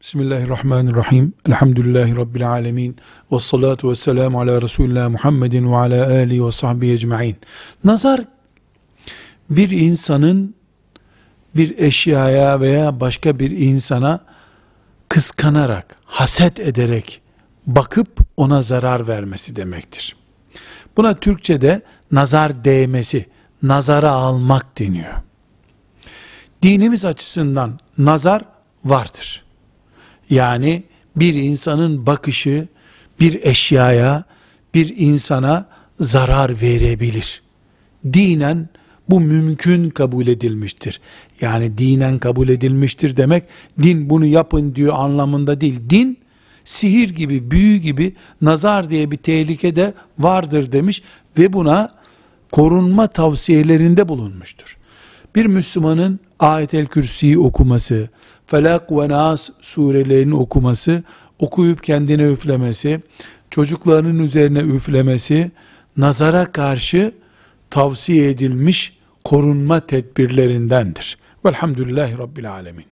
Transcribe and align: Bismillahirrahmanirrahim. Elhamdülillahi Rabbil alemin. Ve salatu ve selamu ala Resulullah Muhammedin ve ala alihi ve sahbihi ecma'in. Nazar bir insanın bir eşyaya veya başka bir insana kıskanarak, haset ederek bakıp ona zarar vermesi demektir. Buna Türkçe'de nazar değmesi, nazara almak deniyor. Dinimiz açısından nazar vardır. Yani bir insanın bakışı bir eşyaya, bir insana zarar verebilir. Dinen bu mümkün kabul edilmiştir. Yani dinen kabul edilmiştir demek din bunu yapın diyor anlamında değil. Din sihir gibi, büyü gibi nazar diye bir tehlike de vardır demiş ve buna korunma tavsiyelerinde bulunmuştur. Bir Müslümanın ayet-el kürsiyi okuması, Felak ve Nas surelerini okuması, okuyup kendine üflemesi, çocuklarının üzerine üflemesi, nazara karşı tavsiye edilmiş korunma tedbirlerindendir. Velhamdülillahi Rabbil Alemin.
Bismillahirrahmanirrahim. 0.00 1.32
Elhamdülillahi 1.48 2.16
Rabbil 2.16 2.50
alemin. 2.50 2.96
Ve 3.32 3.38
salatu 3.38 3.90
ve 3.90 3.94
selamu 3.94 4.40
ala 4.40 4.62
Resulullah 4.62 5.08
Muhammedin 5.08 5.72
ve 5.72 5.76
ala 5.76 6.06
alihi 6.06 6.46
ve 6.46 6.52
sahbihi 6.52 6.92
ecma'in. 6.92 7.36
Nazar 7.84 8.24
bir 9.50 9.70
insanın 9.70 10.54
bir 11.56 11.78
eşyaya 11.78 12.60
veya 12.60 13.00
başka 13.00 13.38
bir 13.38 13.50
insana 13.50 14.20
kıskanarak, 15.08 15.96
haset 16.04 16.60
ederek 16.60 17.20
bakıp 17.66 18.20
ona 18.36 18.62
zarar 18.62 19.08
vermesi 19.08 19.56
demektir. 19.56 20.16
Buna 20.96 21.14
Türkçe'de 21.14 21.82
nazar 22.12 22.64
değmesi, 22.64 23.26
nazara 23.62 24.10
almak 24.10 24.78
deniyor. 24.78 25.14
Dinimiz 26.62 27.04
açısından 27.04 27.78
nazar 27.98 28.42
vardır. 28.84 29.47
Yani 30.30 30.82
bir 31.16 31.34
insanın 31.34 32.06
bakışı 32.06 32.68
bir 33.20 33.42
eşyaya, 33.42 34.24
bir 34.74 34.94
insana 34.96 35.68
zarar 36.00 36.60
verebilir. 36.60 37.42
Dinen 38.12 38.68
bu 39.08 39.20
mümkün 39.20 39.90
kabul 39.90 40.26
edilmiştir. 40.26 41.00
Yani 41.40 41.78
dinen 41.78 42.18
kabul 42.18 42.48
edilmiştir 42.48 43.16
demek 43.16 43.44
din 43.82 44.10
bunu 44.10 44.26
yapın 44.26 44.74
diyor 44.74 44.94
anlamında 44.96 45.60
değil. 45.60 45.80
Din 45.90 46.18
sihir 46.64 47.10
gibi, 47.10 47.50
büyü 47.50 47.76
gibi 47.76 48.14
nazar 48.42 48.90
diye 48.90 49.10
bir 49.10 49.16
tehlike 49.16 49.76
de 49.76 49.94
vardır 50.18 50.72
demiş 50.72 51.02
ve 51.38 51.52
buna 51.52 51.94
korunma 52.52 53.06
tavsiyelerinde 53.06 54.08
bulunmuştur. 54.08 54.76
Bir 55.34 55.46
Müslümanın 55.46 56.20
ayet-el 56.38 56.86
kürsiyi 56.86 57.38
okuması, 57.38 58.08
Felak 58.50 58.92
ve 58.92 59.08
Nas 59.08 59.50
surelerini 59.60 60.34
okuması, 60.34 61.02
okuyup 61.38 61.82
kendine 61.82 62.22
üflemesi, 62.22 63.00
çocuklarının 63.50 64.18
üzerine 64.18 64.58
üflemesi, 64.58 65.50
nazara 65.96 66.52
karşı 66.52 67.12
tavsiye 67.70 68.30
edilmiş 68.30 68.98
korunma 69.24 69.80
tedbirlerindendir. 69.80 71.18
Velhamdülillahi 71.44 72.18
Rabbil 72.18 72.50
Alemin. 72.52 72.84